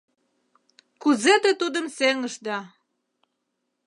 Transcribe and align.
Кузе 1.01 1.33
те 1.43 1.51
тудым 1.61 1.85
сеҥышда?! 1.97 2.57